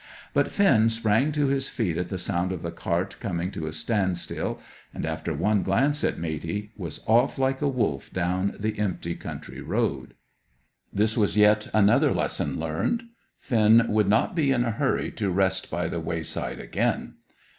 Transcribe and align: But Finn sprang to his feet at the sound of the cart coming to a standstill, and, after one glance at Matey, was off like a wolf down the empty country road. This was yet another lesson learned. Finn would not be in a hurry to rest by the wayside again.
But 0.33 0.51
Finn 0.51 0.89
sprang 0.89 1.31
to 1.33 1.45
his 1.45 1.69
feet 1.69 1.95
at 1.95 2.09
the 2.09 2.17
sound 2.17 2.51
of 2.51 2.63
the 2.63 2.71
cart 2.71 3.17
coming 3.19 3.51
to 3.51 3.67
a 3.67 3.71
standstill, 3.71 4.59
and, 4.95 5.05
after 5.05 5.31
one 5.31 5.61
glance 5.61 6.03
at 6.03 6.17
Matey, 6.17 6.71
was 6.75 7.01
off 7.05 7.37
like 7.37 7.61
a 7.61 7.67
wolf 7.67 8.11
down 8.11 8.55
the 8.59 8.79
empty 8.79 9.13
country 9.13 9.61
road. 9.61 10.15
This 10.91 11.15
was 11.15 11.37
yet 11.37 11.67
another 11.71 12.11
lesson 12.15 12.57
learned. 12.59 13.03
Finn 13.37 13.85
would 13.89 14.07
not 14.09 14.33
be 14.33 14.51
in 14.51 14.65
a 14.65 14.71
hurry 14.71 15.11
to 15.11 15.29
rest 15.29 15.69
by 15.69 15.87
the 15.87 15.99
wayside 15.99 16.59
again. 16.59 17.17